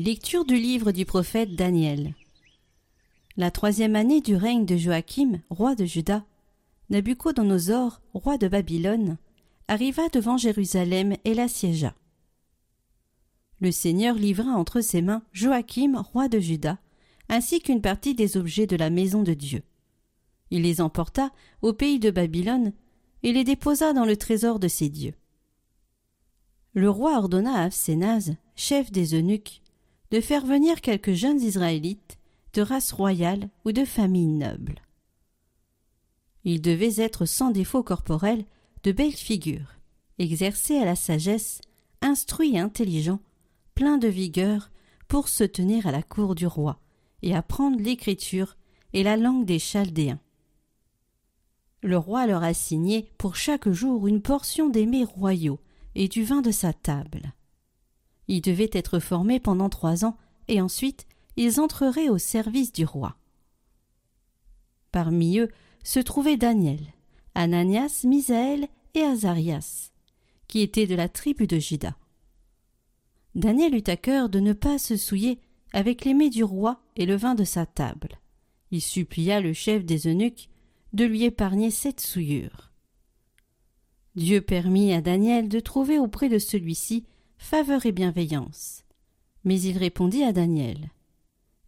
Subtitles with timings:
[0.00, 2.14] Lecture du livre du prophète Daniel.
[3.36, 6.24] La troisième année du règne de Joachim, roi de Juda,
[6.88, 9.18] Nabuchodonosor, roi de Babylone,
[9.66, 11.96] arriva devant Jérusalem et l'assiégea.
[13.58, 16.78] Le Seigneur livra entre ses mains Joachim, roi de Juda,
[17.28, 19.64] ainsi qu'une partie des objets de la maison de Dieu.
[20.52, 22.72] Il les emporta au pays de Babylone
[23.24, 25.14] et les déposa dans le trésor de ses dieux.
[26.72, 29.60] Le roi ordonna à Absénaz, chef des eunuques,
[30.10, 32.18] de faire venir quelques jeunes Israélites
[32.54, 34.82] de race royale ou de famille noble.
[36.44, 38.44] Ils devaient être sans défaut corporel,
[38.84, 39.76] de belles figures,
[40.18, 41.60] exercés à la sagesse,
[42.00, 43.20] instruits et intelligents,
[43.74, 44.70] pleins de vigueur
[45.08, 46.80] pour se tenir à la cour du roi
[47.22, 48.56] et apprendre l'écriture
[48.92, 50.20] et la langue des Chaldéens.
[51.82, 55.60] Le roi leur a signé pour chaque jour une portion des mets royaux
[55.94, 57.32] et du vin de sa table.
[58.28, 63.16] Ils devaient être formés pendant trois ans, et ensuite ils entreraient au service du roi.
[64.92, 65.48] Parmi eux
[65.82, 66.80] se trouvaient Daniel,
[67.34, 69.92] Ananias, Misaël et Azarias,
[70.48, 71.96] qui étaient de la tribu de Juda.
[73.34, 75.38] Daniel eut à cœur de ne pas se souiller
[75.72, 78.18] avec les mets du roi et le vin de sa table.
[78.70, 80.48] Il supplia le chef des eunuques
[80.92, 82.72] de lui épargner cette souillure.
[84.16, 87.04] Dieu permit à Daniel de trouver auprès de celui-ci
[87.38, 88.84] faveur et bienveillance.
[89.44, 90.90] Mais il répondit à Daniel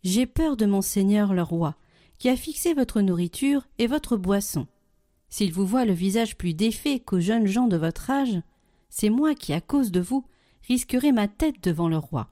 [0.03, 1.77] J'ai peur de mon Seigneur le roi,
[2.19, 4.67] qui a fixé votre nourriture et votre boisson.
[5.31, 8.43] S'il vous voit le visage plus défait qu'aux jeunes gens de votre âge,
[8.91, 10.25] c'est moi qui, à cause de vous,
[10.69, 12.29] risquerai ma tête devant le roi.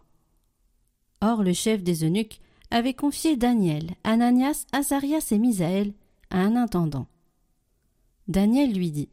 [1.21, 2.41] Or le chef des eunuques
[2.71, 5.95] avait confié Daniel, Ananias, Azarias et Misaël
[6.31, 7.07] à un intendant.
[8.27, 9.09] Daniel lui dit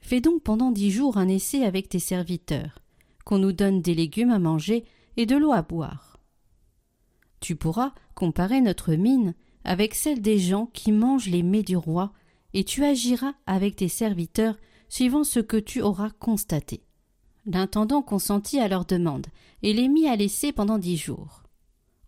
[0.00, 2.80] Fais donc pendant dix jours un essai avec tes serviteurs,
[3.28, 4.86] qu'on nous donne des légumes à manger
[5.18, 6.16] et de l'eau à boire.
[7.40, 9.34] Tu pourras comparer notre mine
[9.64, 12.14] avec celle des gens qui mangent les mets du roi,
[12.54, 14.56] et tu agiras avec tes serviteurs
[14.88, 16.80] suivant ce que tu auras constaté.
[17.44, 19.26] L'intendant consentit à leur demande
[19.62, 21.42] et les mit à laisser pendant dix jours.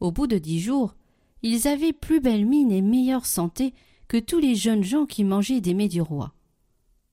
[0.01, 0.95] Au bout de dix jours,
[1.43, 3.75] ils avaient plus belle mine et meilleure santé
[4.09, 6.33] que tous les jeunes gens qui mangeaient des mets du roi.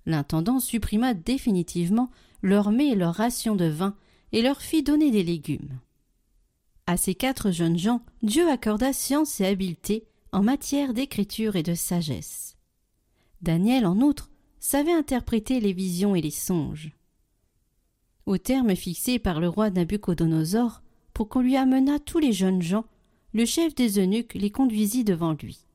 [0.06, 2.10] L'intendant supprima définitivement
[2.42, 3.96] leur mets et leur ration de vin
[4.32, 5.80] et leur fit donner des légumes.
[6.86, 11.74] À ces quatre jeunes gens, Dieu accorda science et habileté en matière d'écriture et de
[11.74, 12.58] sagesse.
[13.42, 16.92] Daniel, en outre, savait interpréter les visions et les songes.
[18.26, 20.82] Au terme fixé par le roi Nabuchodonosor,
[21.14, 22.86] pour qu'on lui amenât tous les jeunes gens,
[23.34, 25.66] le chef des eunuques les conduisit devant lui.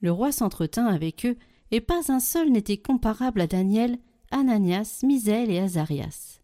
[0.00, 1.36] Le roi s'entretint avec eux,
[1.70, 3.98] et pas un seul n'était comparable à Daniel,
[4.30, 6.40] Ananias, Misaël et Azarias.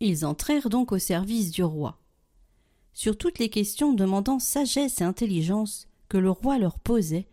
[0.00, 1.98] Ils entrèrent donc au service du roi.
[2.92, 7.26] Sur toutes les questions demandant sagesse et intelligence que le roi leur posait,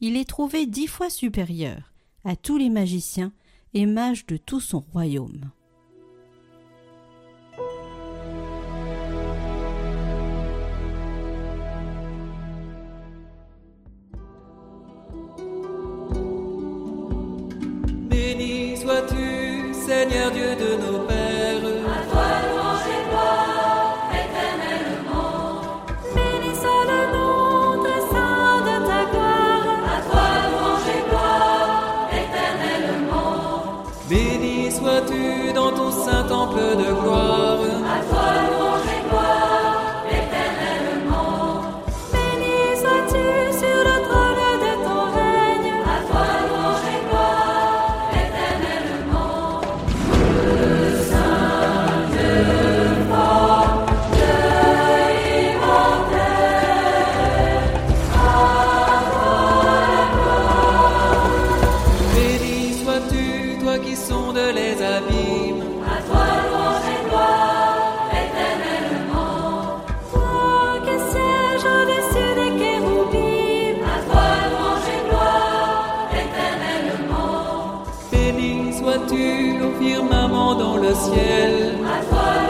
[0.00, 1.92] il les trouvait dix fois supérieurs
[2.24, 3.32] à tous les magiciens
[3.72, 5.50] et mages de tout son royaume.
[19.88, 21.64] Seigneur Dieu de nos pères.
[21.96, 25.62] À toi louange et gloire éternellement.
[26.14, 29.66] Béni soit le nom très saint de ta gloire.
[29.96, 33.84] À toi louange et gloire éternellement.
[34.10, 37.27] Béni sois-tu dans ton saint temple de gloire.
[63.78, 65.62] Toi qui sondes les abîmes.
[65.86, 69.80] À toi louange et gloire éternellement.
[70.12, 73.76] Toi qui sièges au-dessus des kéroubim.
[73.84, 77.84] À toi louange et gloire éternellement.
[78.10, 81.78] Béni sois-tu au firmament dans le ciel.
[81.84, 82.47] À toi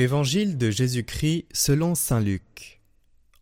[0.00, 2.80] Évangile de Jésus-Christ selon Saint Luc.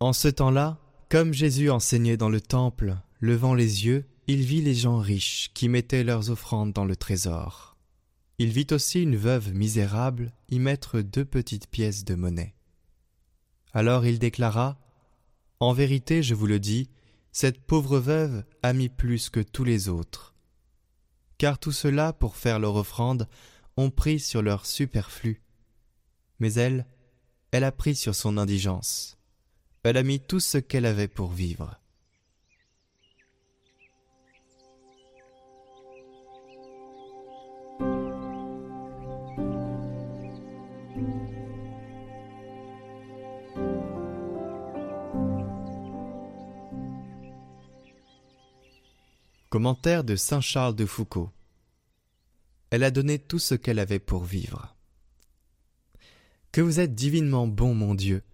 [0.01, 4.75] En ce temps-là, comme Jésus enseignait dans le temple, levant les yeux, il vit les
[4.75, 7.77] gens riches qui mettaient leurs offrandes dans le trésor.
[8.39, 12.57] Il vit aussi une veuve misérable y mettre deux petites pièces de monnaie.
[13.73, 14.81] Alors il déclara
[15.61, 16.91] En vérité, je vous le dis,
[17.31, 20.35] cette pauvre veuve a mis plus que tous les autres.
[21.39, 23.29] Car tout cela, pour faire leur offrande,
[23.77, 25.41] ont pris sur leur superflu.
[26.41, 26.87] Mais elle,
[27.51, 29.19] elle a pris sur son indigence.
[29.83, 31.81] Elle a mis tout ce qu'elle avait pour vivre.
[49.49, 51.31] Commentaire de Saint Charles de Foucault.
[52.69, 54.78] Elle a donné tout ce qu'elle avait pour vivre.
[56.59, 58.25] Que vous êtes divinement bon, mon Dieu.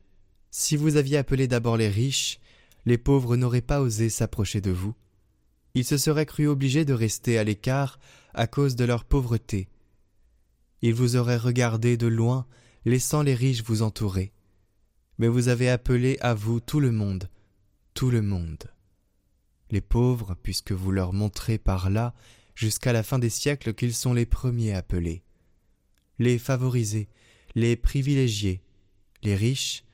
[0.50, 2.40] Si vous aviez appelé d'abord les riches,
[2.86, 4.94] les pauvres n'auraient pas osé s'approcher de vous.
[5.74, 7.98] Ils se seraient crus obligés de rester à l'écart
[8.32, 9.68] à cause de leur pauvreté.
[10.80, 12.46] Ils vous auraient regardé de loin,
[12.86, 14.32] laissant les riches vous entourer.
[15.18, 17.28] Mais vous avez appelé à vous tout le monde,
[17.92, 18.72] tout le monde
[19.70, 22.14] les pauvres, puisque vous leur montrez par là,
[22.54, 25.22] jusqu'à la fin des siècles, qu'ils sont les premiers appelés,
[26.18, 27.10] les favorisés,
[27.54, 28.62] les privilégiés,
[29.22, 29.84] les riches,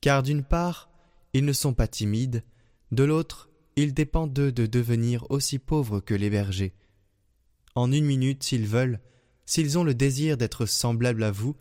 [0.00, 0.90] car d'une part,
[1.32, 2.44] ils ne sont pas timides,
[2.92, 6.74] de l'autre, il dépend d'eux de devenir aussi pauvres que les bergers.
[7.74, 9.00] En une minute, s'ils veulent,
[9.46, 11.56] s'ils ont le désir d'être semblables à vous,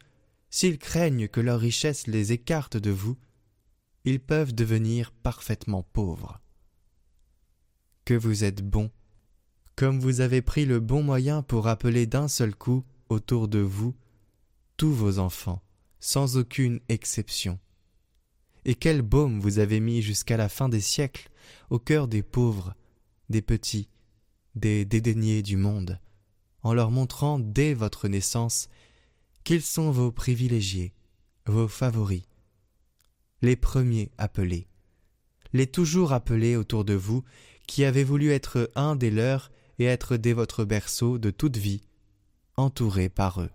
[0.49, 3.17] s'ils craignent que leur richesse les écarte de vous,
[4.05, 6.41] ils peuvent devenir parfaitement pauvres
[8.07, 8.89] que vous êtes bon,
[9.75, 13.95] comme vous avez pris le bon moyen pour appeler d'un seul coup autour de vous
[14.77, 15.63] tous vos enfants,
[15.99, 17.59] sans aucune exception.
[18.63, 21.29] Et quel baume vous avez mis jusqu'à la fin des siècles
[21.71, 22.75] au cœur des pauvres,
[23.29, 23.89] des petits,
[24.53, 25.99] des dédaignés du monde,
[26.61, 28.69] en leur montrant dès votre naissance
[29.43, 30.93] qu'ils sont vos privilégiés,
[31.47, 32.23] vos favoris,
[33.41, 34.67] les premiers appelés,
[35.53, 37.23] les toujours appelés autour de vous
[37.65, 41.81] qui avez voulu être un des leurs et être dès votre berceau de toute vie,
[42.57, 43.49] entouré par eux.